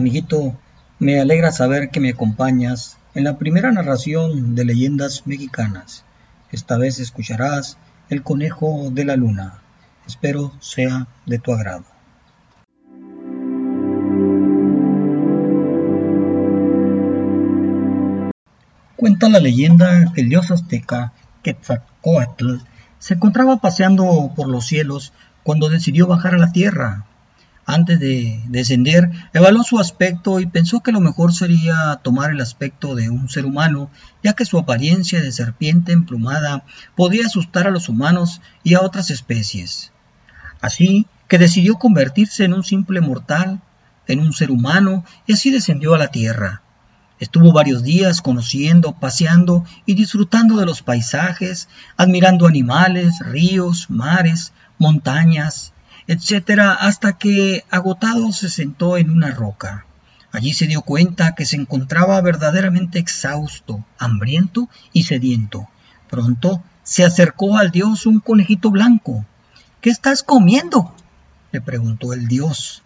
[0.00, 0.58] Amiguito.
[0.98, 6.06] Me alegra saber que me acompañas en la primera narración de leyendas mexicanas.
[6.50, 7.76] Esta vez escucharás
[8.08, 9.58] El conejo de la luna.
[10.06, 11.84] Espero sea de tu agrado.
[18.96, 21.12] Cuenta la leyenda que el dios azteca
[21.42, 22.56] Quetzalcoatl
[22.98, 25.12] se encontraba paseando por los cielos
[25.42, 27.04] cuando decidió bajar a la tierra
[27.74, 32.94] antes de descender, evaluó su aspecto y pensó que lo mejor sería tomar el aspecto
[32.94, 33.90] de un ser humano,
[34.22, 36.64] ya que su apariencia de serpiente emplumada
[36.96, 39.92] podía asustar a los humanos y a otras especies.
[40.60, 43.60] Así que decidió convertirse en un simple mortal,
[44.08, 46.62] en un ser humano, y así descendió a la tierra.
[47.20, 55.72] Estuvo varios días conociendo, paseando y disfrutando de los paisajes, admirando animales, ríos, mares, montañas,
[56.10, 59.86] etcétera, hasta que agotado se sentó en una roca.
[60.32, 65.68] Allí se dio cuenta que se encontraba verdaderamente exhausto, hambriento y sediento.
[66.08, 69.24] Pronto se acercó al dios un conejito blanco.
[69.80, 70.92] ¿Qué estás comiendo?
[71.52, 72.82] le preguntó el dios.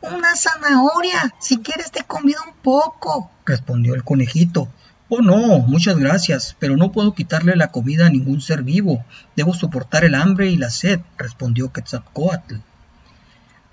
[0.00, 1.34] Una zanahoria.
[1.40, 4.68] Si quieres te convido un poco, respondió el conejito.
[5.10, 9.04] Oh no, muchas gracias, pero no puedo quitarle la comida a ningún ser vivo.
[9.36, 12.56] Debo soportar el hambre y la sed, respondió Quetzalcoatl.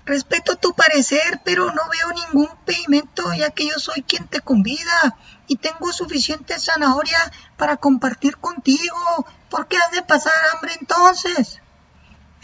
[0.06, 5.16] Respeto tu parecer, pero no veo ningún impedimento, ya que yo soy quien te convida
[5.46, 7.18] y tengo suficiente zanahoria
[7.58, 9.26] para compartir contigo.
[9.50, 11.60] ¿Por qué has de pasar hambre entonces?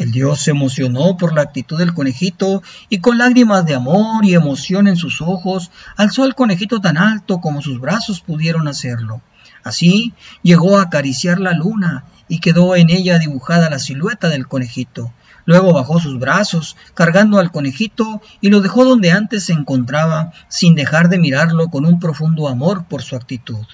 [0.03, 4.35] El dios se emocionó por la actitud del conejito y con lágrimas de amor y
[4.35, 9.21] emoción en sus ojos alzó al conejito tan alto como sus brazos pudieron hacerlo.
[9.63, 15.13] Así llegó a acariciar la luna y quedó en ella dibujada la silueta del conejito.
[15.45, 20.75] Luego bajó sus brazos, cargando al conejito, y lo dejó donde antes se encontraba, sin
[20.75, 23.67] dejar de mirarlo con un profundo amor por su actitud.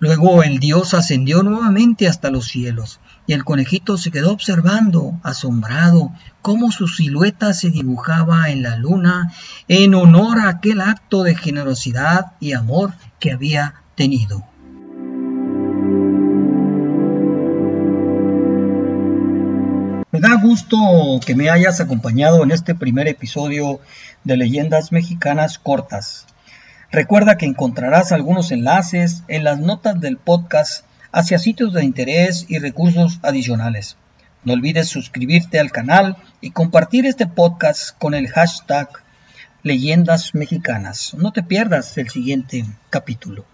[0.00, 6.10] Luego el dios ascendió nuevamente hasta los cielos, y el conejito se quedó observando, asombrado,
[6.40, 9.30] cómo su silueta se dibujaba en la luna
[9.68, 14.42] en honor a aquel acto de generosidad y amor que había tenido.
[20.12, 20.78] Me da gusto
[21.26, 23.80] que me hayas acompañado en este primer episodio
[24.24, 26.26] de Leyendas Mexicanas Cortas.
[26.92, 32.58] Recuerda que encontrarás algunos enlaces en las notas del podcast hacia sitios de interés y
[32.58, 33.96] recursos adicionales.
[34.42, 38.88] No olvides suscribirte al canal y compartir este podcast con el hashtag
[39.62, 41.14] Leyendas Mexicanas.
[41.14, 43.44] No te pierdas el siguiente capítulo.